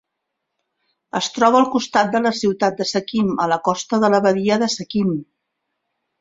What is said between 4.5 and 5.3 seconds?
de Sequim.